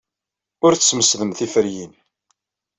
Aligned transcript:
Ur 0.65 0.73
tesmesdem 0.75 1.31
tiferyin. 1.37 1.93